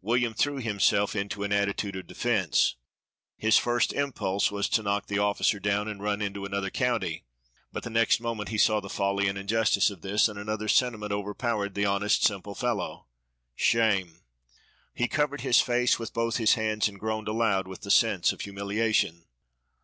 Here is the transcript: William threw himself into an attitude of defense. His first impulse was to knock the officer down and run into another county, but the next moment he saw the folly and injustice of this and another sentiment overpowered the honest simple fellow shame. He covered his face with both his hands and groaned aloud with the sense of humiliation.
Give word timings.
William 0.00 0.34
threw 0.34 0.58
himself 0.58 1.16
into 1.16 1.42
an 1.42 1.50
attitude 1.52 1.96
of 1.96 2.06
defense. 2.06 2.76
His 3.36 3.58
first 3.58 3.92
impulse 3.92 4.48
was 4.52 4.68
to 4.68 4.84
knock 4.84 5.08
the 5.08 5.18
officer 5.18 5.58
down 5.58 5.88
and 5.88 6.00
run 6.00 6.22
into 6.22 6.44
another 6.44 6.70
county, 6.70 7.24
but 7.72 7.82
the 7.82 7.90
next 7.90 8.20
moment 8.20 8.50
he 8.50 8.56
saw 8.56 8.78
the 8.78 8.88
folly 8.88 9.26
and 9.26 9.36
injustice 9.36 9.90
of 9.90 10.00
this 10.00 10.28
and 10.28 10.38
another 10.38 10.68
sentiment 10.68 11.10
overpowered 11.10 11.74
the 11.74 11.86
honest 11.86 12.22
simple 12.22 12.54
fellow 12.54 13.08
shame. 13.56 14.20
He 14.94 15.08
covered 15.08 15.40
his 15.40 15.60
face 15.60 15.98
with 15.98 16.14
both 16.14 16.36
his 16.36 16.54
hands 16.54 16.86
and 16.88 17.00
groaned 17.00 17.26
aloud 17.26 17.66
with 17.66 17.80
the 17.80 17.90
sense 17.90 18.32
of 18.32 18.42
humiliation. 18.42 19.24